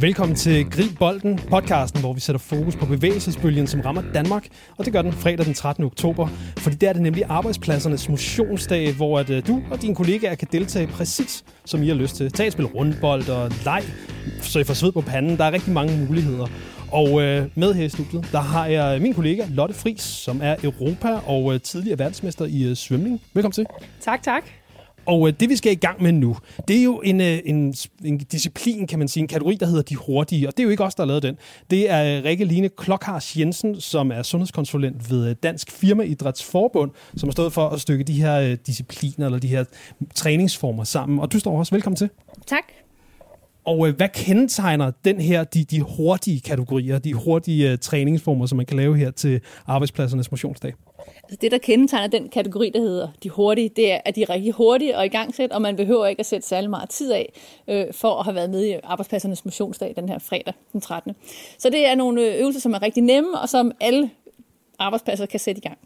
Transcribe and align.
Velkommen 0.00 0.36
til 0.36 0.70
Grib 0.70 0.98
Bolden, 0.98 1.38
podcasten, 1.38 2.00
hvor 2.00 2.12
vi 2.12 2.20
sætter 2.20 2.38
fokus 2.38 2.76
på 2.76 2.86
bevægelsesbølgen, 2.86 3.66
som 3.66 3.80
rammer 3.80 4.02
Danmark. 4.14 4.46
Og 4.78 4.84
det 4.84 4.92
gør 4.92 5.02
den 5.02 5.12
fredag 5.12 5.46
den 5.46 5.54
13. 5.54 5.84
oktober, 5.84 6.28
fordi 6.58 6.76
der 6.76 6.88
er 6.88 6.92
det 6.92 7.02
nemlig 7.02 7.24
arbejdspladsernes 7.28 8.08
motionsdag, 8.08 8.94
hvor 8.94 9.18
at, 9.18 9.30
uh, 9.30 9.36
du 9.46 9.62
og 9.70 9.82
dine 9.82 9.94
kollegaer 9.94 10.34
kan 10.34 10.48
deltage 10.52 10.86
præcis, 10.86 11.44
som 11.64 11.82
I 11.82 11.88
har 11.88 11.94
lyst 11.94 12.16
til. 12.16 12.32
Tag 12.32 12.46
et 12.46 12.52
spil 12.52 12.66
rundbold 12.66 13.28
og 13.28 13.52
leg, 13.64 13.82
så 14.40 14.58
I 14.58 14.64
får 14.64 14.74
sved 14.74 14.92
på 14.92 15.00
panden. 15.00 15.36
Der 15.36 15.44
er 15.44 15.52
rigtig 15.52 15.72
mange 15.72 16.06
muligheder. 16.06 16.46
Og 16.92 17.22
øh, 17.22 17.46
med 17.54 17.74
her 17.74 17.84
i 17.84 17.88
studiet, 17.88 18.28
der 18.32 18.40
har 18.40 18.66
jeg 18.66 18.96
øh, 18.96 19.02
min 19.02 19.14
kollega 19.14 19.44
Lotte 19.48 19.74
Fris, 19.74 20.00
som 20.00 20.40
er 20.42 20.56
Europa 20.62 21.18
og 21.26 21.54
øh, 21.54 21.60
tidligere 21.60 21.98
verdensmester 21.98 22.44
i 22.44 22.62
øh, 22.62 22.76
svømning. 22.76 23.20
Velkommen 23.34 23.52
til. 23.52 23.66
Tak, 24.00 24.22
tak. 24.22 24.63
Og 25.06 25.28
øh, 25.28 25.34
det, 25.40 25.48
vi 25.48 25.56
skal 25.56 25.72
i 25.72 25.74
gang 25.74 26.02
med 26.02 26.12
nu, 26.12 26.36
det 26.68 26.78
er 26.78 26.82
jo 26.82 27.00
en, 27.00 27.20
øh, 27.20 27.38
en, 27.44 27.74
en 28.04 28.18
disciplin, 28.18 28.86
kan 28.86 28.98
man 28.98 29.08
sige, 29.08 29.20
en 29.20 29.28
kategori, 29.28 29.54
der 29.54 29.66
hedder 29.66 29.82
de 29.82 29.96
hurtige. 29.96 30.48
Og 30.48 30.52
det 30.56 30.60
er 30.60 30.64
jo 30.64 30.70
ikke 30.70 30.84
os, 30.84 30.94
der 30.94 31.02
har 31.02 31.06
lavet 31.06 31.22
den. 31.22 31.36
Det 31.70 31.90
er 31.90 32.18
øh, 32.18 32.24
Rikke 32.24 32.44
Line 32.44 32.68
Klokhars 32.68 33.36
Jensen, 33.36 33.80
som 33.80 34.10
er 34.10 34.22
sundhedskonsulent 34.22 35.10
ved 35.10 35.28
øh, 35.28 35.36
Dansk 35.42 35.70
Firmaidrætsforbund, 35.70 36.90
som 37.16 37.28
har 37.28 37.32
stået 37.32 37.52
for 37.52 37.68
at 37.68 37.80
stykke 37.80 38.04
de 38.04 38.12
her 38.12 38.40
øh, 38.40 38.56
discipliner, 38.66 39.26
eller 39.26 39.38
de 39.38 39.48
her 39.48 39.64
træningsformer 40.14 40.84
sammen. 40.84 41.18
Og 41.18 41.32
du 41.32 41.38
står 41.38 41.58
også 41.58 41.74
velkommen 41.74 41.96
til. 41.96 42.10
Tak. 42.46 42.64
Og 43.64 43.88
øh, 43.88 43.96
hvad 43.96 44.08
kendetegner 44.14 44.90
den 45.04 45.20
her, 45.20 45.44
de, 45.44 45.64
de 45.64 45.80
hurtige 45.80 46.40
kategorier, 46.40 46.98
de 46.98 47.14
hurtige 47.14 47.70
øh, 47.70 47.78
træningsformer, 47.78 48.46
som 48.46 48.56
man 48.56 48.66
kan 48.66 48.76
lave 48.76 48.96
her 48.96 49.10
til 49.10 49.40
arbejdspladsernes 49.66 50.30
motionsdag? 50.30 50.72
Altså 51.22 51.38
det, 51.40 51.52
der 51.52 51.58
kendetegner 51.58 52.06
den 52.06 52.28
kategori, 52.28 52.70
der 52.70 52.80
hedder 52.80 53.08
de 53.22 53.30
hurtige, 53.30 53.68
det 53.68 53.92
er, 53.92 54.00
at 54.04 54.16
de 54.16 54.22
er 54.22 54.30
rigtig 54.30 54.52
hurtige 54.52 54.96
og 54.96 55.06
i 55.06 55.08
gang 55.08 55.34
sæt, 55.34 55.52
og 55.52 55.62
man 55.62 55.76
behøver 55.76 56.06
ikke 56.06 56.20
at 56.20 56.26
sætte 56.26 56.48
særlig 56.48 56.70
meget 56.70 56.90
tid 56.90 57.12
af 57.12 57.32
øh, 57.68 57.86
for 57.92 58.18
at 58.18 58.24
have 58.24 58.34
været 58.34 58.50
med 58.50 58.64
i 58.64 58.76
arbejdspladsernes 58.82 59.44
motionsdag 59.44 59.92
den 59.96 60.08
her 60.08 60.18
fredag 60.18 60.54
den 60.72 60.80
13. 60.80 61.16
Så 61.58 61.70
det 61.70 61.86
er 61.86 61.94
nogle 61.94 62.22
øh, 62.22 62.40
øvelser, 62.40 62.60
som 62.60 62.72
er 62.72 62.82
rigtig 62.82 63.02
nemme, 63.02 63.40
og 63.40 63.48
som 63.48 63.72
alle 63.80 64.10
arbejdspladser 64.78 65.26
kan 65.26 65.40
sætte 65.40 65.58
i 65.58 65.68
gang. 65.68 65.78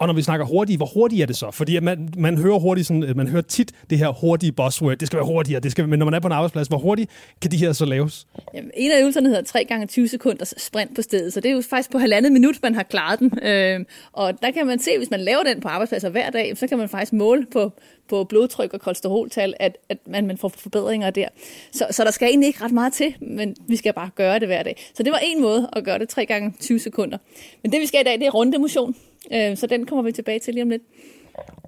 Og 0.00 0.06
når 0.06 0.14
vi 0.14 0.22
snakker 0.22 0.46
hurtigt, 0.46 0.78
hvor 0.78 0.86
hurtigt 0.86 1.22
er 1.22 1.26
det 1.26 1.36
så? 1.36 1.50
Fordi 1.50 1.80
man, 1.80 2.08
man 2.16 2.38
hører 2.38 2.58
hurtigt 2.58 2.86
sådan, 2.86 3.02
øh, 3.02 3.16
man 3.16 3.28
hører 3.28 3.42
tit 3.42 3.72
det 3.90 3.98
her 3.98 4.08
hurtige 4.08 4.52
buzzword. 4.52 4.96
Det 4.96 5.06
skal 5.06 5.16
være 5.16 5.26
hurtigere, 5.26 5.60
det 5.60 5.72
skal, 5.72 5.88
men 5.88 5.98
når 5.98 6.06
man 6.06 6.14
er 6.14 6.20
på 6.20 6.26
en 6.26 6.32
arbejdsplads, 6.32 6.68
hvor 6.68 6.78
hurtigt 6.78 7.10
kan 7.42 7.50
de 7.50 7.56
her 7.56 7.72
så 7.72 7.84
laves? 7.84 8.26
Jamen, 8.54 8.70
en 8.74 8.90
af 8.90 9.00
øvelserne 9.00 9.28
hedder 9.28 9.42
3 9.42 9.64
gange 9.64 9.86
20 9.86 10.08
sekunders 10.08 10.54
sprint 10.56 10.96
på 10.96 11.02
stedet, 11.02 11.32
så 11.32 11.40
det 11.40 11.50
er 11.50 11.54
jo 11.54 11.62
faktisk 11.70 11.90
på 11.90 11.98
halvandet 11.98 12.32
minut, 12.32 12.58
man 12.62 12.74
har 12.74 12.82
klaret 12.82 13.18
den. 13.18 13.38
Øh, 13.42 13.80
og 14.12 14.42
der 14.42 14.50
kan 14.50 14.66
man 14.66 14.78
se, 14.78 14.98
hvis 14.98 15.10
man 15.10 15.20
laver 15.20 15.42
den 15.42 15.60
på 15.60 15.68
arbejdspladser 15.68 16.08
hver 16.08 16.30
dag, 16.30 16.56
så 16.56 16.66
kan 16.66 16.78
man 16.78 16.88
faktisk 16.88 17.12
måle 17.12 17.46
på, 17.52 17.72
på 18.08 18.24
blodtryk 18.24 18.74
og 18.74 18.80
kolesteroltal, 18.80 19.54
at, 19.60 19.76
at 19.88 19.98
man, 20.06 20.26
man 20.26 20.38
får 20.38 20.48
forbedringer 20.48 21.10
der. 21.10 21.28
Så, 21.72 21.86
så 21.90 22.04
der 22.04 22.10
skal 22.10 22.28
egentlig 22.28 22.46
ikke 22.46 22.64
ret 22.64 22.72
meget 22.72 22.92
til, 22.92 23.14
men 23.20 23.56
vi 23.68 23.76
skal 23.76 23.92
bare 23.92 24.10
gøre 24.14 24.38
det 24.38 24.48
hver 24.48 24.62
dag. 24.62 24.90
Så 24.94 25.02
det 25.02 25.12
var 25.12 25.20
en 25.22 25.42
måde 25.42 25.68
at 25.72 25.84
gøre 25.84 25.98
det 25.98 26.08
3 26.08 26.26
gange 26.26 26.54
20 26.60 26.78
sekunder. 26.78 27.18
Men 27.62 27.72
det 27.72 27.80
vi 27.80 27.86
skal 27.86 28.00
i 28.00 28.04
dag, 28.04 28.18
det 28.18 28.26
er 28.26 28.30
rundemotion. 28.30 28.94
Øh, 29.32 29.56
så 29.56 29.66
den 29.66 29.86
kommer 29.86 30.02
vi 30.02 30.12
tilbage 30.12 30.38
til 30.38 30.54
lige 30.54 30.62
om 30.62 30.70
lidt. 30.70 30.82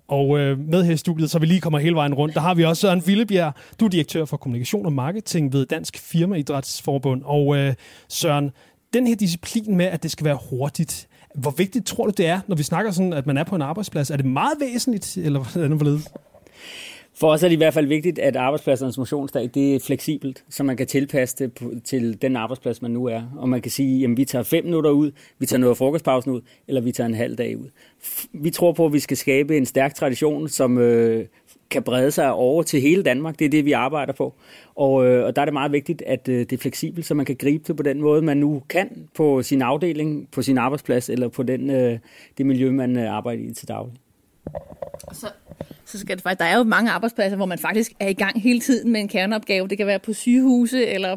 Og 0.09 0.39
øh, 0.39 0.59
med 0.59 0.85
her 0.85 0.93
i 0.93 0.97
studiet, 0.97 1.31
så 1.31 1.39
vi 1.39 1.47
lige 1.47 1.61
kommer 1.61 1.79
hele 1.79 1.95
vejen 1.95 2.15
rundt, 2.15 2.35
der 2.35 2.41
har 2.41 2.55
vi 2.55 2.65
også 2.65 2.81
Søren 2.81 3.03
Villebjerg. 3.07 3.53
Du 3.81 3.85
er 3.85 3.89
direktør 3.89 4.25
for 4.25 4.37
kommunikation 4.37 4.87
og 4.87 4.93
marketing 4.93 5.53
ved 5.53 5.67
Dansk 5.67 5.99
Firmaidrætsforbund. 5.99 7.23
Og 7.25 7.57
øh, 7.57 7.75
Søren, 8.09 8.51
den 8.93 9.07
her 9.07 9.17
disciplin 9.17 9.77
med, 9.77 9.87
at 9.87 10.03
det 10.03 10.11
skal 10.11 10.25
være 10.25 10.39
hurtigt, 10.51 11.09
hvor 11.35 11.51
vigtigt 11.51 11.87
tror 11.87 12.07
du 12.07 12.13
det 12.17 12.27
er, 12.27 12.41
når 12.47 12.57
vi 12.57 12.63
snakker 12.63 12.91
sådan, 12.91 13.13
at 13.13 13.27
man 13.27 13.37
er 13.37 13.45
på 13.45 13.55
en 13.55 13.63
arbejdsplads? 13.63 14.11
Er 14.11 14.17
det 14.17 14.27
meget 14.27 14.61
væsentligt, 14.61 15.17
eller 15.17 15.41
hvordan 15.41 15.73
er 15.73 15.77
det 15.77 16.09
for 17.23 17.33
os 17.33 17.43
er 17.43 17.49
det 17.49 17.55
i 17.55 17.57
hvert 17.57 17.75
fald 17.75 17.87
vigtigt, 17.87 18.19
at 18.19 18.37
arbejdspladsernes 18.37 18.99
motionsdag 18.99 19.51
det 19.55 19.75
er 19.75 19.81
fleksibelt, 19.81 20.45
så 20.49 20.63
man 20.63 20.77
kan 20.77 20.87
tilpasse 20.87 21.37
det 21.39 21.83
til 21.85 22.23
den 22.23 22.37
arbejdsplads, 22.37 22.83
man 22.83 22.91
nu 22.91 23.07
er. 23.07 23.23
Og 23.37 23.49
man 23.49 23.63
kan 23.63 23.71
sige, 23.71 24.05
at 24.05 24.17
vi 24.17 24.25
tager 24.25 24.43
fem 24.43 24.65
minutter 24.65 24.91
ud, 24.91 25.11
vi 25.39 25.47
tager 25.47 25.61
noget 25.61 25.71
af 25.71 25.77
frokostpausen 25.77 26.33
ud, 26.33 26.41
eller 26.69 26.81
vi 26.81 26.93
tager 26.93 27.09
en 27.09 27.15
halv 27.15 27.37
dag 27.37 27.59
ud. 27.59 27.69
Vi 28.33 28.51
tror 28.51 28.73
på, 28.73 28.87
at 28.87 28.93
vi 28.93 28.99
skal 28.99 29.17
skabe 29.17 29.57
en 29.57 29.67
stærk 29.67 29.95
tradition, 29.95 30.49
som 30.49 30.79
øh, 30.79 31.27
kan 31.71 31.83
brede 31.83 32.11
sig 32.11 32.33
over 32.33 32.63
til 32.63 32.81
hele 32.81 33.03
Danmark. 33.03 33.39
Det 33.39 33.45
er 33.45 33.49
det, 33.49 33.65
vi 33.65 33.73
arbejder 33.73 34.13
på. 34.13 34.35
Og, 34.75 35.07
øh, 35.07 35.27
og 35.27 35.37
der 35.37 35.43
er 35.43 35.47
det 35.47 35.55
meget 35.55 35.73
vigtigt, 35.73 36.03
at 36.07 36.29
øh, 36.29 36.39
det 36.39 36.53
er 36.53 36.59
fleksibelt, 36.59 37.07
så 37.07 37.15
man 37.15 37.27
kan 37.27 37.37
gribe 37.37 37.65
det 37.67 37.77
på 37.77 37.83
den 37.83 38.01
måde, 38.01 38.23
man 38.23 38.37
nu 38.37 38.63
kan 38.69 39.09
på 39.15 39.43
sin 39.43 39.63
afdeling, 39.63 40.29
på 40.31 40.43
sin 40.43 40.59
arbejdsplads, 40.59 41.11
eller 41.11 41.29
på 41.29 41.43
den, 41.43 41.71
øh, 41.71 41.99
det 42.39 42.47
miljø, 42.47 42.71
man 42.71 42.97
øh, 42.97 43.13
arbejder 43.13 43.43
i 43.43 43.53
til 43.53 43.69
daglig. 43.69 43.95
Så, 45.13 45.27
så 45.93 45.99
skal 45.99 46.17
det 46.17 46.23
faktisk, 46.23 46.39
der 46.39 46.45
er 46.45 46.57
jo 46.57 46.63
mange 46.63 46.91
arbejdspladser, 46.91 47.37
hvor 47.37 47.47
man 47.47 47.59
faktisk 47.59 47.93
er 48.01 48.09
i 48.09 48.13
gang 48.13 48.43
hele 48.43 48.61
tiden 48.61 48.93
med 48.93 49.01
en 49.01 49.09
kerneopgave. 49.09 49.69
Det 49.69 49.79
kan 49.79 49.87
være 49.87 49.99
på 49.99 50.13
sygehuse 50.13 50.87
eller 50.87 51.17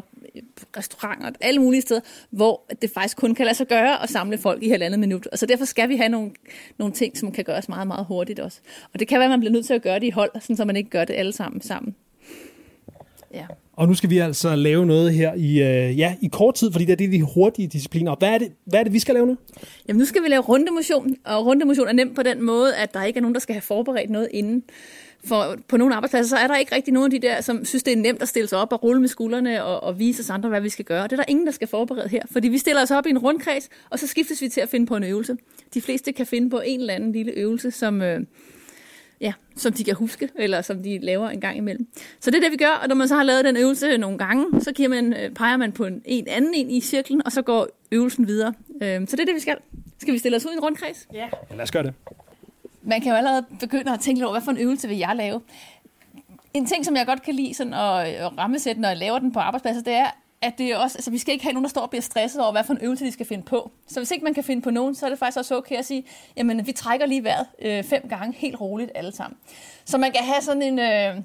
restauranter, 0.76 1.30
alle 1.40 1.60
mulige 1.60 1.82
steder, 1.82 2.00
hvor 2.30 2.72
det 2.82 2.90
faktisk 2.90 3.16
kun 3.16 3.34
kan 3.34 3.44
lade 3.46 3.56
sig 3.56 3.66
gøre 3.66 4.02
at 4.02 4.08
samle 4.08 4.38
folk 4.38 4.62
i 4.62 4.68
halvandet 4.68 5.00
minut. 5.00 5.26
Og 5.26 5.38
så 5.38 5.46
derfor 5.46 5.64
skal 5.64 5.88
vi 5.88 5.96
have 5.96 6.08
nogle, 6.08 6.30
nogle 6.78 6.94
ting, 6.94 7.18
som 7.18 7.32
kan 7.32 7.44
gøres 7.44 7.68
meget, 7.68 7.86
meget 7.86 8.06
hurtigt 8.06 8.40
også. 8.40 8.60
Og 8.92 9.00
det 9.00 9.08
kan 9.08 9.18
være, 9.18 9.24
at 9.24 9.30
man 9.30 9.40
bliver 9.40 9.52
nødt 9.52 9.66
til 9.66 9.74
at 9.74 9.82
gøre 9.82 10.00
det 10.00 10.06
i 10.06 10.10
hold, 10.10 10.30
sådan 10.40 10.56
så 10.56 10.64
man 10.64 10.76
ikke 10.76 10.90
gør 10.90 11.04
det 11.04 11.14
alle 11.14 11.32
sammen 11.32 11.60
sammen. 11.60 11.94
Ja. 13.34 13.46
Og 13.72 13.88
nu 13.88 13.94
skal 13.94 14.10
vi 14.10 14.18
altså 14.18 14.56
lave 14.56 14.86
noget 14.86 15.14
her 15.14 15.34
i, 15.34 15.62
øh, 15.62 15.98
ja, 15.98 16.14
i 16.20 16.28
kort 16.32 16.54
tid, 16.54 16.72
fordi 16.72 16.84
det 16.84 16.92
er 16.92 16.96
det, 16.96 17.12
de 17.12 17.22
hurtige 17.22 17.68
discipliner. 17.68 18.10
Og 18.10 18.16
hvad 18.18 18.28
er, 18.28 18.38
det, 18.38 18.52
hvad 18.64 18.80
er 18.80 18.84
det, 18.84 18.92
vi 18.92 18.98
skal 18.98 19.14
lave 19.14 19.26
nu? 19.26 19.36
Jamen 19.88 19.98
nu 19.98 20.04
skal 20.04 20.22
vi 20.22 20.28
lave 20.28 20.42
rundemotion, 20.42 21.16
og 21.24 21.46
rundemotion 21.46 21.88
er 21.88 21.92
nemt 21.92 22.14
på 22.14 22.22
den 22.22 22.42
måde, 22.42 22.76
at 22.76 22.94
der 22.94 23.04
ikke 23.04 23.16
er 23.16 23.20
nogen, 23.20 23.34
der 23.34 23.40
skal 23.40 23.54
have 23.54 23.62
forberedt 23.62 24.10
noget 24.10 24.28
inden. 24.30 24.62
For 25.24 25.56
på 25.68 25.76
nogle 25.76 25.94
arbejdspladser, 25.94 26.28
så 26.28 26.36
er 26.36 26.46
der 26.46 26.56
ikke 26.56 26.74
rigtig 26.74 26.94
nogen 26.94 27.12
af 27.12 27.20
de 27.20 27.26
der, 27.26 27.40
som 27.40 27.64
synes, 27.64 27.82
det 27.82 27.92
er 27.92 27.96
nemt 27.96 28.22
at 28.22 28.28
stille 28.28 28.48
sig 28.48 28.58
op 28.58 28.72
og 28.72 28.82
rulle 28.82 29.00
med 29.00 29.08
skuldrene 29.08 29.64
og, 29.64 29.82
og 29.82 29.98
vise 29.98 30.20
os 30.20 30.30
andre, 30.30 30.48
hvad 30.48 30.60
vi 30.60 30.68
skal 30.68 30.84
gøre. 30.84 31.02
Det 31.02 31.12
er 31.12 31.16
der 31.16 31.24
ingen, 31.28 31.46
der 31.46 31.52
skal 31.52 31.68
forberede 31.68 32.08
her, 32.08 32.22
fordi 32.30 32.48
vi 32.48 32.58
stiller 32.58 32.82
os 32.82 32.90
op 32.90 33.06
i 33.06 33.10
en 33.10 33.18
rundkreds, 33.18 33.68
og 33.90 33.98
så 33.98 34.06
skiftes 34.06 34.42
vi 34.42 34.48
til 34.48 34.60
at 34.60 34.68
finde 34.68 34.86
på 34.86 34.96
en 34.96 35.04
øvelse. 35.04 35.36
De 35.74 35.80
fleste 35.80 36.12
kan 36.12 36.26
finde 36.26 36.50
på 36.50 36.60
en 36.64 36.80
eller 36.80 36.94
anden 36.94 37.12
lille 37.12 37.32
øvelse, 37.32 37.70
som, 37.70 38.02
øh, 38.02 38.20
ja, 39.20 39.32
som 39.56 39.72
de 39.72 39.84
kan 39.84 39.94
huske, 39.94 40.28
eller 40.34 40.62
som 40.62 40.82
de 40.82 40.98
laver 40.98 41.28
en 41.28 41.40
gang 41.40 41.56
imellem. 41.56 41.88
Så 42.20 42.30
det 42.30 42.36
er 42.36 42.42
det, 42.42 42.52
vi 42.52 42.56
gør, 42.56 42.80
og 42.82 42.88
når 42.88 42.94
man 42.94 43.08
så 43.08 43.14
har 43.14 43.22
lavet 43.22 43.44
den 43.44 43.56
øvelse 43.56 43.98
nogle 43.98 44.18
gange, 44.18 44.60
så 44.60 44.72
giver 44.72 44.88
man, 44.88 45.12
øh, 45.12 45.30
peger 45.30 45.56
man 45.56 45.72
på 45.72 45.84
en, 45.84 46.02
en 46.04 46.28
anden 46.28 46.54
ind 46.54 46.72
i 46.72 46.80
cirklen, 46.80 47.22
og 47.24 47.32
så 47.32 47.42
går 47.42 47.68
øvelsen 47.92 48.26
videre. 48.28 48.54
Øhm, 48.82 49.06
så 49.06 49.16
det 49.16 49.22
er 49.22 49.26
det, 49.26 49.34
vi 49.34 49.40
skal. 49.40 49.56
Skal 49.98 50.14
vi 50.14 50.18
stille 50.18 50.36
os 50.36 50.46
ud 50.46 50.50
i 50.50 50.54
en 50.54 50.60
rundkreds? 50.60 51.08
Ja. 51.12 51.28
ja 51.50 51.54
lad 51.56 51.62
os 51.62 51.70
gøre 51.70 51.82
det. 51.82 51.94
Man 52.82 53.00
kan 53.00 53.10
jo 53.10 53.16
allerede 53.16 53.44
begynde 53.60 53.92
at 53.92 54.00
tænke 54.00 54.18
lidt 54.18 54.24
over, 54.24 54.32
hvad 54.32 54.44
for 54.44 54.50
en 54.50 54.58
øvelse 54.58 54.88
vil 54.88 54.98
jeg 54.98 55.12
lave? 55.16 55.40
En 56.54 56.66
ting, 56.66 56.84
som 56.84 56.96
jeg 56.96 57.06
godt 57.06 57.22
kan 57.22 57.34
lide 57.34 57.54
sådan 57.54 57.74
at 57.74 58.38
rammesætte, 58.38 58.80
når 58.80 58.88
jeg 58.88 58.98
laver 58.98 59.18
den 59.18 59.32
på 59.32 59.38
arbejdspladser, 59.38 59.82
det 59.82 59.92
er, 59.92 60.06
at 60.42 60.58
det 60.58 60.66
er 60.66 60.76
også, 60.76 60.98
altså 60.98 61.10
vi 61.10 61.18
skal 61.18 61.32
ikke 61.32 61.44
have 61.44 61.52
nogen, 61.52 61.64
der 61.64 61.70
står 61.70 61.80
og 61.80 61.90
bliver 61.90 62.02
stresset 62.02 62.42
over, 62.42 62.52
hvad 62.52 62.64
for 62.64 62.72
en 62.72 62.78
øvelse 62.82 63.04
de 63.04 63.12
skal 63.12 63.26
finde 63.26 63.44
på. 63.44 63.70
Så 63.86 64.00
hvis 64.00 64.10
ikke 64.10 64.24
man 64.24 64.34
kan 64.34 64.44
finde 64.44 64.62
på 64.62 64.70
nogen, 64.70 64.94
så 64.94 65.06
er 65.06 65.10
det 65.10 65.18
faktisk 65.18 65.38
også 65.38 65.56
okay 65.56 65.76
at 65.76 65.84
sige, 65.84 66.04
jamen 66.36 66.66
vi 66.66 66.72
trækker 66.72 67.06
lige 67.06 67.24
vejret 67.24 67.46
øh, 67.62 67.84
fem 67.84 68.08
gange 68.08 68.34
helt 68.38 68.60
roligt 68.60 68.90
alle 68.94 69.12
sammen. 69.12 69.38
Så 69.84 69.98
man 69.98 70.12
kan 70.12 70.24
have 70.24 70.42
sådan 70.42 70.62
en, 70.62 70.78
øh, 70.78 71.16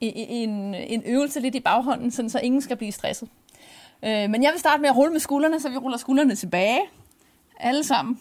en, 0.00 0.74
en 0.74 1.02
øvelse 1.06 1.40
lidt 1.40 1.54
i 1.54 1.60
baghånden, 1.60 2.10
sådan, 2.10 2.30
så 2.30 2.38
ingen 2.38 2.62
skal 2.62 2.76
blive 2.76 2.92
stresset. 2.92 3.28
Øh, 4.04 4.30
men 4.30 4.42
jeg 4.42 4.52
vil 4.52 4.60
starte 4.60 4.80
med 4.80 4.88
at 4.88 4.96
rulle 4.96 5.12
med 5.12 5.20
skuldrene, 5.20 5.60
så 5.60 5.68
vi 5.68 5.76
ruller 5.76 5.98
skuldrene 5.98 6.34
tilbage. 6.34 6.80
Alle 7.60 7.84
sammen. 7.84 8.20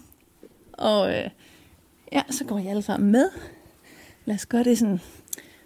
Og 0.73 1.13
øh, 1.13 1.29
ja, 2.11 2.21
så 2.29 2.43
går 2.45 2.57
jeg 2.57 2.69
alle 2.69 2.81
sammen 2.81 3.11
med. 3.11 3.29
Lad 4.25 4.35
os 4.35 4.45
gøre 4.45 4.63
det 4.63 4.77
sådan 4.77 5.01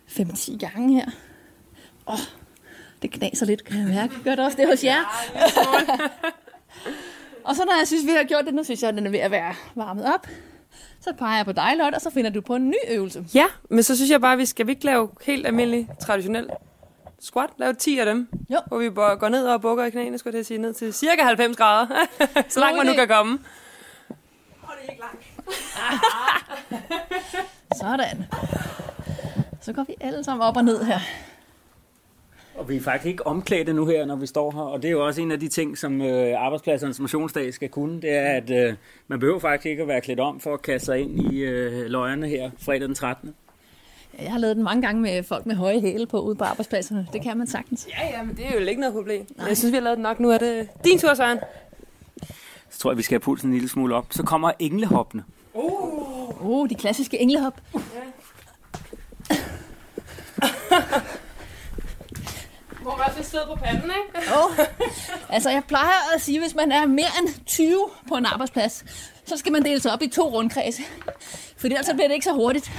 5-10 0.07 0.57
gange 0.57 0.93
her. 0.93 1.11
Åh, 2.07 2.13
oh, 2.13 2.19
det 3.01 3.11
knaser 3.11 3.45
lidt, 3.45 3.63
kan 3.63 3.77
jeg 3.77 3.87
mærke. 3.87 4.13
Gør 4.23 4.35
det 4.35 4.45
også 4.45 4.57
det 4.57 4.67
hos 4.67 4.83
jer? 4.83 5.03
og 7.47 7.55
så 7.55 7.65
når 7.65 7.77
jeg 7.79 7.87
synes, 7.87 8.05
vi 8.05 8.11
har 8.11 8.23
gjort 8.23 8.45
det, 8.45 8.53
nu 8.53 8.63
synes 8.63 8.81
jeg, 8.81 8.89
at 8.89 8.95
den 8.95 9.07
er 9.07 9.11
ved 9.11 9.19
at 9.19 9.31
være 9.31 9.53
varmet 9.75 10.13
op. 10.13 10.27
Så 11.01 11.13
peger 11.13 11.35
jeg 11.35 11.45
på 11.45 11.51
dig, 11.51 11.73
Lotte, 11.77 11.95
og 11.95 12.01
så 12.01 12.09
finder 12.09 12.31
du 12.31 12.41
på 12.41 12.55
en 12.55 12.69
ny 12.69 12.75
øvelse. 12.89 13.25
Ja, 13.33 13.45
men 13.69 13.83
så 13.83 13.95
synes 13.95 14.11
jeg 14.11 14.21
bare, 14.21 14.33
at 14.33 14.39
vi 14.39 14.45
skal 14.45 14.67
vi 14.67 14.71
ikke 14.71 14.85
lave 14.85 15.09
helt 15.25 15.47
almindelig, 15.47 15.89
traditionel 15.99 16.49
squat. 17.19 17.49
Lave 17.57 17.73
10 17.73 17.99
af 17.99 18.05
dem, 18.05 18.27
jo. 18.49 18.59
hvor 18.67 18.77
vi 18.77 18.89
går 18.89 19.29
ned 19.29 19.47
og 19.47 19.61
bukker 19.61 19.85
i 19.85 19.89
knæene, 19.89 20.17
skulle 20.17 20.37
jeg 20.37 20.45
sige, 20.45 20.57
ned 20.57 20.73
til 20.73 20.93
cirka 20.93 21.23
90 21.23 21.57
grader. 21.57 21.87
så 22.49 22.59
langt 22.59 22.77
man 22.77 22.85
nu 22.85 22.93
kan 22.93 23.07
komme. 23.07 23.39
Og 24.61 24.73
det 24.81 24.87
er 24.87 24.91
ikke 24.91 25.03
langt. 25.03 25.25
Sådan. 27.81 28.25
Så 29.61 29.73
går 29.73 29.83
vi 29.83 29.95
alle 30.01 30.23
sammen 30.23 30.47
op 30.47 30.57
og 30.57 30.65
ned 30.65 30.83
her. 30.83 30.99
Og 32.59 32.69
vi 32.69 32.75
er 32.75 32.81
faktisk 32.81 33.05
ikke 33.07 33.27
omklædte 33.27 33.73
nu 33.73 33.85
her, 33.85 34.05
når 34.05 34.15
vi 34.15 34.25
står 34.25 34.51
her. 34.51 34.61
Og 34.61 34.81
det 34.81 34.87
er 34.87 34.91
jo 34.91 35.05
også 35.05 35.21
en 35.21 35.31
af 35.31 35.39
de 35.39 35.47
ting, 35.47 35.77
som 35.77 36.01
øh, 36.01 36.41
arbejdspladsernes 36.41 36.99
motionsdag 36.99 37.53
skal 37.53 37.69
kunne. 37.69 38.01
Det 38.01 38.09
er, 38.09 38.25
at 38.25 38.49
øh, 38.49 38.73
man 39.07 39.19
behøver 39.19 39.39
faktisk 39.39 39.65
ikke 39.65 39.81
at 39.81 39.87
være 39.87 40.01
klædt 40.01 40.19
om 40.19 40.39
for 40.39 40.53
at 40.53 40.61
kaste 40.61 40.85
sig 40.85 40.99
ind 40.99 41.33
i 41.33 41.39
øh, 41.39 41.85
løjerne 41.85 42.27
her 42.27 42.51
fredag 42.59 42.87
den 42.87 42.95
13. 42.95 43.33
Jeg 44.21 44.31
har 44.31 44.39
lavet 44.39 44.55
den 44.55 44.63
mange 44.63 44.81
gange 44.81 45.01
med 45.01 45.23
folk 45.23 45.45
med 45.45 45.55
høje 45.55 45.81
hæle 45.81 46.07
på 46.07 46.19
ude 46.19 46.35
på 46.35 46.43
arbejdspladserne. 46.43 47.07
Det 47.13 47.21
kan 47.21 47.37
man 47.37 47.47
sagtens. 47.47 47.87
Ja, 47.89 48.17
ja, 48.17 48.23
men 48.23 48.35
det 48.35 48.45
er 48.45 48.59
jo 48.59 48.65
ikke 48.65 48.81
noget 48.81 48.95
problem. 48.95 49.25
Nej. 49.37 49.47
Jeg 49.47 49.57
synes, 49.57 49.71
vi 49.71 49.75
har 49.75 49.83
lavet 49.83 49.97
den 49.97 50.03
nok. 50.03 50.19
Nu 50.19 50.29
er 50.29 50.37
det 50.37 50.69
din 50.83 50.99
tur, 50.99 51.13
Søren. 51.13 51.39
Så 52.69 52.79
tror 52.79 52.91
jeg, 52.91 52.97
vi 52.97 53.03
skal 53.03 53.15
have 53.15 53.19
pulsen 53.19 53.49
en 53.49 53.53
lille 53.53 53.69
smule 53.69 53.95
op. 53.95 54.05
Så 54.09 54.23
kommer 54.23 54.51
englehoppene. 54.59 55.23
Uh, 55.53 56.45
uh 56.45 56.69
de 56.69 56.75
klassiske 56.75 57.19
englehop. 57.19 57.61
Ja. 57.73 57.79
Lidt 63.19 63.29
sved 63.31 63.45
på 63.47 63.55
panden, 63.55 63.83
ikke? 63.83 64.33
Oh. 64.35 64.65
Altså, 65.29 65.49
jeg 65.49 65.63
plejer 65.67 66.13
at 66.15 66.21
sige, 66.21 66.37
at 66.37 66.43
hvis 66.43 66.55
man 66.55 66.71
er 66.71 66.85
mere 66.85 67.07
end 67.21 67.45
20 67.45 67.89
på 68.07 68.15
en 68.15 68.25
arbejdsplads, 68.25 68.83
så 69.25 69.37
skal 69.37 69.51
man 69.51 69.63
dele 69.65 69.79
sig 69.81 69.91
op 69.93 70.01
i 70.01 70.07
to 70.07 70.29
rundkredse. 70.29 70.81
For 71.57 71.67
ellers 71.67 71.85
så 71.85 71.93
bliver 71.93 72.07
det 72.07 72.13
ikke 72.13 72.23
så 72.23 72.33
hurtigt. 72.33 72.71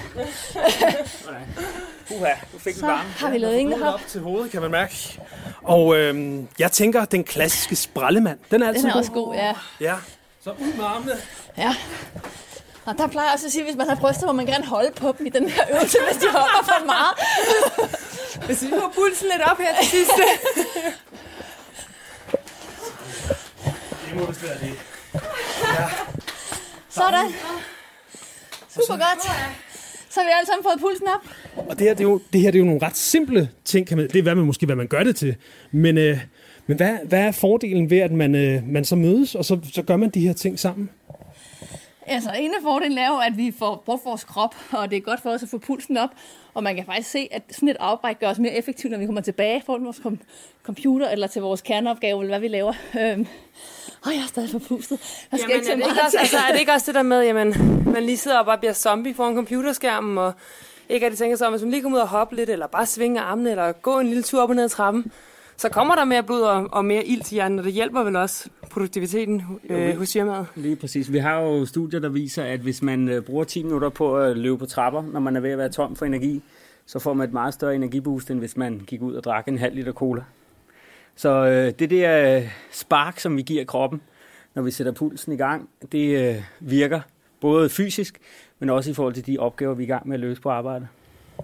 Uha, 2.10 2.30
du 2.52 2.58
fik 2.58 2.74
Så 2.74 2.86
har 3.18 3.30
vi 3.30 3.38
lavet 3.38 3.60
en 3.60 3.66
Hovedet 3.66 3.84
her. 3.86 3.92
op 3.92 4.00
til 4.08 4.20
hovedet, 4.20 4.50
kan 4.50 4.60
man 4.62 4.70
mærke. 4.70 5.20
Og 5.62 5.96
øhm, 5.96 6.48
jeg 6.58 6.72
tænker, 6.72 7.04
den 7.04 7.24
klassiske 7.24 7.76
sprallemand, 7.76 8.38
den 8.50 8.62
er 8.62 8.68
altid 8.68 8.82
Den 8.82 8.88
er 8.90 8.92
god. 8.92 9.00
også 9.00 9.12
god, 9.12 9.34
ja. 9.34 9.54
Ja, 9.80 9.94
så 10.44 10.50
ud 10.50 10.76
med 10.76 10.84
armene. 10.84 11.12
ja. 11.58 11.74
Og 12.84 12.98
der 12.98 13.06
plejer 13.06 13.26
jeg 13.28 13.34
også 13.34 13.46
at 13.46 13.52
sige, 13.52 13.62
at 13.62 13.66
hvis 13.66 13.76
man 13.76 13.88
har 13.88 13.94
bryster, 13.96 14.26
må 14.26 14.32
man 14.32 14.46
gerne 14.46 14.64
holde 14.66 14.90
på 14.96 15.14
dem 15.18 15.26
i 15.26 15.28
den 15.28 15.48
her 15.48 15.62
øvelse, 15.74 15.98
hvis 16.10 16.22
de 16.22 16.26
hopper 16.32 16.64
for 16.64 16.86
meget. 16.86 17.14
Hvis 18.46 18.62
vi 18.62 18.68
får 18.68 18.92
pulsen 18.94 19.28
lidt 19.32 19.42
op 19.50 19.58
her 19.58 19.74
til 19.80 19.88
sidst. 19.90 20.10
Det 24.10 24.18
må 24.18 24.26
vist 24.26 24.42
være 24.42 24.58
det. 24.58 24.72
Sådan. 26.88 27.26
Super 28.68 28.96
godt. 28.96 29.22
Så 30.10 30.20
har 30.20 30.26
vi 30.26 30.32
alle 30.38 30.46
sammen 30.46 30.62
fået 30.64 30.80
pulsen 30.80 31.06
op. 31.08 31.20
Og 31.70 31.78
det 31.78 31.86
her, 31.86 31.94
det 31.94 32.04
er 32.04 32.08
jo, 32.08 32.20
det 32.32 32.40
her 32.40 32.50
det 32.50 32.58
er 32.58 32.62
jo 32.62 32.66
nogle 32.66 32.86
ret 32.86 32.96
simple 32.96 33.48
ting, 33.64 33.86
kan 33.86 33.96
man, 33.96 34.08
det 34.08 34.16
er 34.16 34.22
hvad 34.22 34.34
man, 34.34 34.44
måske, 34.46 34.66
hvad 34.66 34.76
man 34.76 34.86
gør 34.86 35.02
det 35.02 35.16
til. 35.16 35.36
Men, 35.72 35.98
øh, 35.98 36.18
men 36.66 36.76
hvad, 36.76 36.96
hvad 37.04 37.20
er 37.20 37.32
fordelen 37.32 37.90
ved, 37.90 37.98
at 37.98 38.12
man, 38.12 38.34
øh, 38.34 38.68
man 38.68 38.84
så 38.84 38.96
mødes, 38.96 39.34
og 39.34 39.44
så, 39.44 39.58
så 39.72 39.82
gør 39.82 39.96
man 39.96 40.10
de 40.10 40.20
her 40.20 40.32
ting 40.32 40.58
sammen? 40.58 40.90
Altså, 42.06 42.30
en 42.38 42.50
af 42.50 42.62
fordelen 42.62 42.98
er 42.98 43.08
jo, 43.08 43.16
at 43.18 43.36
vi 43.36 43.54
får 43.58 43.82
brugt 43.86 44.04
vores 44.04 44.24
krop, 44.24 44.54
og 44.72 44.90
det 44.90 44.96
er 44.96 45.00
godt 45.00 45.20
for 45.20 45.30
os 45.30 45.42
at 45.42 45.48
få 45.48 45.58
pulsen 45.58 45.96
op. 45.96 46.10
Og 46.54 46.62
man 46.62 46.76
kan 46.76 46.86
faktisk 46.86 47.10
se, 47.10 47.28
at 47.30 47.42
sådan 47.50 47.68
et 47.68 47.76
afbræk 47.80 48.20
gør 48.20 48.28
os 48.28 48.38
mere 48.38 48.52
effektivt, 48.52 48.90
når 48.90 48.98
vi 48.98 49.06
kommer 49.06 49.20
tilbage 49.20 49.62
for 49.66 49.78
vores 49.78 49.98
kom- 49.98 50.18
computer 50.62 51.08
eller 51.08 51.26
til 51.26 51.42
vores 51.42 51.60
kerneopgave, 51.60 52.22
eller 52.22 52.30
hvad 52.38 52.40
vi 52.40 52.48
laver. 52.48 52.72
Øhm. 53.00 53.26
Og 54.04 54.12
jeg 54.12 54.20
er 54.22 54.26
stadig 54.28 54.50
forpustet. 54.50 54.98
Der 55.30 55.36
skal 55.36 55.50
Jamen, 55.50 55.56
ikke 55.60 55.72
er, 55.72 55.76
det 55.76 55.84
ikke 55.90 56.00
også, 56.04 56.18
altså, 56.18 56.36
er 56.48 56.52
det 56.52 56.60
ikke 56.60 56.72
også 56.72 56.86
det 56.86 56.94
der 56.94 57.02
med, 57.02 57.22
jamen, 57.22 57.54
man 57.92 58.02
lige 58.02 58.16
sidder 58.16 58.38
og 58.38 58.46
bare 58.46 58.58
bliver 58.58 58.72
zombie 58.72 59.14
foran 59.14 59.34
computerskærmen, 59.34 60.18
og 60.18 60.32
ikke 60.88 61.06
rigtig 61.06 61.18
tænker 61.18 61.36
sig 61.36 61.46
om, 61.46 61.52
hvis 61.52 61.62
man 61.62 61.70
lige 61.70 61.82
kommer 61.82 61.98
ud 61.98 62.02
og 62.02 62.08
hoppe 62.08 62.36
lidt, 62.36 62.50
eller 62.50 62.66
bare 62.66 62.86
svinge 62.86 63.20
armene, 63.20 63.50
eller 63.50 63.72
gå 63.72 63.98
en 63.98 64.06
lille 64.06 64.22
tur 64.22 64.42
op 64.42 64.48
og 64.50 64.56
ned 64.56 64.64
ad 64.64 64.68
trappen, 64.68 65.12
så 65.60 65.68
kommer 65.68 65.94
der 65.94 66.04
mere 66.04 66.22
blod 66.22 66.42
og, 66.42 66.68
og 66.72 66.84
mere 66.84 67.04
ild 67.04 67.22
til 67.22 67.34
hjernen, 67.34 67.58
og 67.58 67.64
det 67.64 67.72
hjælper 67.72 68.02
vel 68.02 68.16
også 68.16 68.48
produktiviteten 68.70 69.42
øh, 69.70 69.98
hos 69.98 70.12
firmaet. 70.12 70.46
Lige 70.56 70.76
præcis. 70.76 71.12
Vi 71.12 71.18
har 71.18 71.40
jo 71.40 71.66
studier, 71.66 72.00
der 72.00 72.08
viser, 72.08 72.44
at 72.44 72.60
hvis 72.60 72.82
man 72.82 73.08
øh, 73.08 73.22
bruger 73.22 73.44
10 73.44 73.62
minutter 73.62 73.88
på 73.88 74.18
at 74.18 74.36
løbe 74.36 74.58
på 74.58 74.66
trapper, 74.66 75.02
når 75.02 75.20
man 75.20 75.36
er 75.36 75.40
ved 75.40 75.50
at 75.50 75.58
være 75.58 75.68
tom 75.68 75.96
for 75.96 76.06
energi, 76.06 76.42
så 76.86 76.98
får 76.98 77.14
man 77.14 77.28
et 77.28 77.32
meget 77.32 77.54
større 77.54 77.74
energiboost, 77.74 78.30
end 78.30 78.38
hvis 78.38 78.56
man 78.56 78.82
gik 78.86 79.02
ud 79.02 79.14
og 79.14 79.24
drak 79.24 79.48
en 79.48 79.58
halv 79.58 79.74
liter 79.74 79.92
cola. 79.92 80.22
Så 81.16 81.28
øh, 81.46 81.72
det 81.78 81.90
der 81.90 82.36
øh, 82.36 82.50
spark, 82.70 83.18
som 83.18 83.36
vi 83.36 83.42
giver 83.42 83.64
kroppen, 83.64 84.00
når 84.54 84.62
vi 84.62 84.70
sætter 84.70 84.92
pulsen 84.92 85.32
i 85.32 85.36
gang, 85.36 85.68
det 85.92 86.28
øh, 86.28 86.42
virker 86.60 87.00
både 87.40 87.68
fysisk, 87.68 88.18
men 88.58 88.70
også 88.70 88.90
i 88.90 88.94
forhold 88.94 89.14
til 89.14 89.26
de 89.26 89.38
opgaver, 89.38 89.74
vi 89.74 89.82
er 89.82 89.86
i 89.86 89.90
gang 89.90 90.08
med 90.08 90.14
at 90.14 90.20
løse 90.20 90.40
på 90.40 90.50
arbejde. 90.50 90.88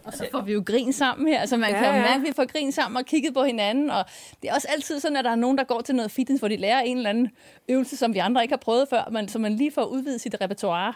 Og 0.05 0.13
så 0.13 0.29
får 0.33 0.41
vi 0.41 0.53
jo 0.53 0.63
grin 0.67 0.93
sammen 0.93 1.29
her. 1.29 1.41
Altså 1.41 1.57
man 1.57 1.71
Ja, 1.71 1.79
kan 1.79 1.87
jo 1.87 1.93
mærke, 1.93 2.15
at 2.15 2.23
vi 2.23 2.33
får 2.37 2.45
grin 2.47 2.73
sammen 2.73 2.97
og 2.97 3.05
kigget 3.05 3.35
på 3.35 3.43
hinanden. 3.45 3.91
Og 3.91 4.05
det 4.43 4.51
er 4.51 4.55
også 4.55 4.69
altid 4.71 5.01
sådan, 5.01 5.17
at 5.17 5.25
der 5.25 5.31
er 5.31 5.35
nogen, 5.35 5.59
der 5.59 5.65
går 5.65 5.81
til 5.81 5.95
noget 5.95 6.11
fitness, 6.11 6.41
hvor 6.41 6.49
de 6.49 6.57
lærer 6.57 6.81
en 6.81 6.97
eller 6.97 7.11
anden 7.11 7.31
øvelse, 7.69 7.97
som 7.97 8.15
vi 8.15 8.19
andre 8.19 8.43
ikke 8.43 8.53
har 8.53 8.57
prøvet 8.59 8.89
før, 8.89 9.09
men 9.13 9.29
så 9.29 9.39
man 9.39 9.57
lige 9.57 9.73
får 9.73 9.85
udvidet 9.85 10.21
sit 10.21 10.37
repertoire 10.41 10.93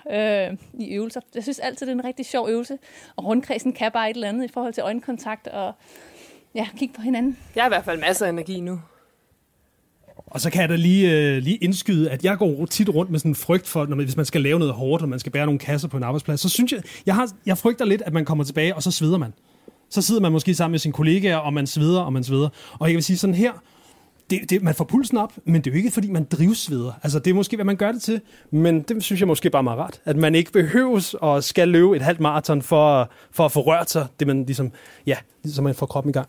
øh, 0.50 0.56
i 0.74 0.94
øvelser. 0.94 1.20
Jeg 1.34 1.42
synes 1.42 1.58
altid, 1.58 1.86
det 1.86 1.92
er 1.92 1.98
en 1.98 2.04
rigtig 2.04 2.26
sjov 2.26 2.48
øvelse. 2.48 2.78
Og 3.16 3.24
rundkredsen 3.24 3.72
kan 3.72 3.92
bare 3.92 4.10
et 4.10 4.14
eller 4.14 4.28
andet 4.28 4.44
i 4.44 4.52
forhold 4.52 4.72
til 4.72 4.82
øjenkontakt 4.82 5.46
og 5.48 5.72
ja, 6.54 6.68
kigge 6.76 6.94
på 6.94 7.02
hinanden. 7.02 7.38
Jeg 7.54 7.62
har 7.62 7.68
i 7.68 7.74
hvert 7.74 7.84
fald 7.84 8.00
masser 8.00 8.26
af 8.26 8.30
energi 8.30 8.60
nu. 8.60 8.80
Og 10.30 10.40
så 10.40 10.50
kan 10.50 10.60
jeg 10.60 10.68
da 10.68 10.76
lige, 10.76 11.12
øh, 11.12 11.42
lige 11.42 11.56
indskyde, 11.56 12.10
at 12.10 12.24
jeg 12.24 12.38
går 12.38 12.66
tit 12.66 12.88
rundt 12.88 13.10
med 13.10 13.18
sådan 13.18 13.30
en 13.30 13.34
frygt 13.34 13.68
for, 13.68 13.86
når 13.86 13.96
man, 13.96 14.04
hvis 14.04 14.16
man 14.16 14.26
skal 14.26 14.40
lave 14.40 14.58
noget 14.58 14.74
hårdt, 14.74 15.02
og 15.02 15.08
man 15.08 15.18
skal 15.18 15.32
bære 15.32 15.46
nogle 15.46 15.58
kasser 15.58 15.88
på 15.88 15.96
en 15.96 16.02
arbejdsplads, 16.02 16.40
så 16.40 16.48
synes 16.48 16.72
jeg, 16.72 16.82
jeg, 17.06 17.14
har, 17.14 17.30
jeg 17.46 17.58
frygter 17.58 17.84
lidt, 17.84 18.02
at 18.06 18.12
man 18.12 18.24
kommer 18.24 18.44
tilbage, 18.44 18.74
og 18.74 18.82
så 18.82 18.90
sveder 18.90 19.18
man. 19.18 19.32
Så 19.90 20.02
sidder 20.02 20.20
man 20.20 20.32
måske 20.32 20.54
sammen 20.54 20.72
med 20.72 20.78
sine 20.78 20.92
kollegaer, 20.92 21.36
og 21.36 21.52
man 21.52 21.66
sveder, 21.66 22.00
og 22.00 22.12
man 22.12 22.24
sveder. 22.24 22.48
Og 22.78 22.88
jeg 22.88 22.94
vil 22.94 23.04
sige 23.04 23.18
sådan 23.18 23.34
her, 23.34 23.52
det, 24.30 24.50
det, 24.50 24.62
man 24.62 24.74
får 24.74 24.84
pulsen 24.84 25.16
op, 25.16 25.32
men 25.44 25.54
det 25.54 25.70
er 25.70 25.74
jo 25.74 25.76
ikke, 25.76 25.90
fordi 25.90 26.10
man 26.10 26.24
drivsveder. 26.24 26.92
Altså, 27.02 27.18
det 27.18 27.30
er 27.30 27.34
måske, 27.34 27.56
hvad 27.56 27.64
man 27.64 27.76
gør 27.76 27.92
det 27.92 28.02
til, 28.02 28.20
men 28.50 28.82
det 28.82 29.04
synes 29.04 29.20
jeg 29.20 29.28
måske 29.28 29.50
bare 29.50 29.60
er 29.60 29.64
meget 29.64 29.78
rart. 29.78 30.00
At 30.04 30.16
man 30.16 30.34
ikke 30.34 30.52
behøves 30.52 31.14
og 31.14 31.44
skal 31.44 31.68
løbe 31.68 31.96
et 31.96 32.02
halvt 32.02 32.20
maraton 32.20 32.62
for, 32.62 33.10
for 33.30 33.44
at 33.44 33.52
få 33.52 33.60
rørt 33.60 33.90
sig, 33.90 34.06
det 34.20 34.26
man 34.26 34.44
ligesom, 34.44 34.72
ja, 35.06 35.16
så 35.46 35.62
man 35.62 35.74
får 35.74 35.86
kroppen 35.86 36.10
i 36.10 36.12
gang. 36.12 36.28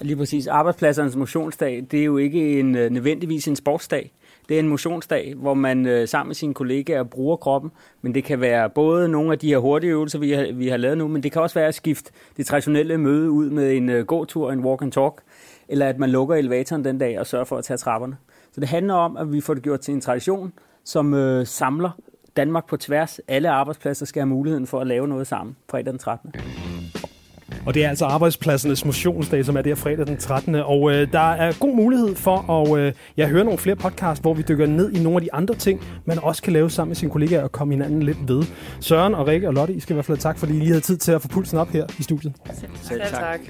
Lige 0.00 0.16
præcis. 0.16 0.46
Arbejdspladsernes 0.46 1.16
motionsdag, 1.16 1.86
det 1.90 2.00
er 2.00 2.04
jo 2.04 2.16
ikke 2.16 2.60
en, 2.60 2.76
øh, 2.76 2.90
nødvendigvis 2.90 3.48
en 3.48 3.56
sportsdag. 3.56 4.12
Det 4.48 4.54
er 4.54 4.58
en 4.58 4.68
motionsdag, 4.68 5.34
hvor 5.36 5.54
man 5.54 5.86
øh, 5.86 6.08
sammen 6.08 6.28
med 6.28 6.34
sine 6.34 6.54
kollegaer 6.54 7.02
bruger 7.02 7.36
kroppen, 7.36 7.70
men 8.02 8.14
det 8.14 8.24
kan 8.24 8.40
være 8.40 8.70
både 8.70 9.08
nogle 9.08 9.32
af 9.32 9.38
de 9.38 9.48
her 9.48 9.58
hurtige 9.58 9.90
øvelser, 9.90 10.18
vi 10.18 10.32
har, 10.32 10.52
vi 10.52 10.68
har 10.68 10.76
lavet 10.76 10.98
nu, 10.98 11.08
men 11.08 11.22
det 11.22 11.32
kan 11.32 11.42
også 11.42 11.54
være 11.54 11.68
at 11.68 11.74
skifte 11.74 12.12
det 12.36 12.46
traditionelle 12.46 12.98
møde 12.98 13.30
ud 13.30 13.50
med 13.50 13.76
en 13.76 13.88
øh, 13.88 14.06
gåtur, 14.06 14.52
en 14.52 14.60
walk 14.60 14.82
and 14.82 14.92
talk, 14.92 15.22
eller 15.68 15.88
at 15.88 15.98
man 15.98 16.10
lukker 16.10 16.34
elevatoren 16.34 16.84
den 16.84 16.98
dag 16.98 17.20
og 17.20 17.26
sørger 17.26 17.44
for 17.44 17.56
at 17.56 17.64
tage 17.64 17.76
trapperne. 17.76 18.16
Så 18.52 18.60
det 18.60 18.68
handler 18.68 18.94
om, 18.94 19.16
at 19.16 19.32
vi 19.32 19.40
får 19.40 19.54
det 19.54 19.62
gjort 19.62 19.80
til 19.80 19.94
en 19.94 20.00
tradition, 20.00 20.52
som 20.84 21.14
øh, 21.14 21.46
samler 21.46 21.90
Danmark 22.36 22.68
på 22.68 22.76
tværs. 22.76 23.20
Alle 23.28 23.50
arbejdspladser 23.50 24.06
skal 24.06 24.20
have 24.20 24.28
muligheden 24.28 24.66
for 24.66 24.80
at 24.80 24.86
lave 24.86 25.08
noget 25.08 25.26
sammen 25.26 25.56
fredag 25.70 25.92
den 25.92 25.98
13. 25.98 26.34
Og 27.66 27.74
det 27.74 27.84
er 27.84 27.88
altså 27.88 28.04
arbejdspladsernes 28.04 28.84
motionsdag, 28.84 29.44
som 29.44 29.56
er 29.56 29.62
der 29.62 29.74
fredag 29.74 30.06
den 30.06 30.16
13. 30.16 30.54
Og 30.54 30.92
øh, 30.92 31.12
der 31.12 31.32
er 31.32 31.52
god 31.60 31.76
mulighed 31.76 32.16
for 32.16 32.50
at 32.50 32.78
øh, 32.78 32.92
jeg 33.16 33.28
høre 33.28 33.44
nogle 33.44 33.58
flere 33.58 33.76
podcast, 33.76 34.22
hvor 34.22 34.34
vi 34.34 34.44
dykker 34.48 34.66
ned 34.66 34.92
i 34.92 35.02
nogle 35.02 35.16
af 35.16 35.22
de 35.22 35.34
andre 35.34 35.54
ting, 35.54 35.80
man 36.04 36.18
også 36.18 36.42
kan 36.42 36.52
lave 36.52 36.70
sammen 36.70 36.90
med 36.90 36.96
sine 36.96 37.10
kollegaer 37.10 37.42
og 37.42 37.52
komme 37.52 37.74
hinanden 37.74 38.02
lidt 38.02 38.18
ved. 38.28 38.42
Søren 38.80 39.14
og 39.14 39.26
Rikke 39.26 39.48
og 39.48 39.54
Lotte, 39.54 39.74
I 39.74 39.80
skal 39.80 39.92
i 39.92 39.94
hvert 39.94 40.04
fald 40.04 40.18
have 40.18 40.22
tak, 40.22 40.38
fordi 40.38 40.52
I 40.52 40.56
lige 40.56 40.68
havde 40.68 40.80
tid 40.80 40.96
til 40.96 41.12
at 41.12 41.22
få 41.22 41.28
pulsen 41.28 41.58
op 41.58 41.68
her 41.68 41.86
i 41.98 42.02
studiet. 42.02 42.32
Selv 42.82 43.00
Ja, 43.04 43.08
tak. 43.08 43.40